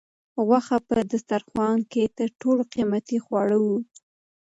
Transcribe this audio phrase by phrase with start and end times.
[0.45, 3.77] غوښه په دسترخوان کې تر ټولو قیمتي خواړه وو.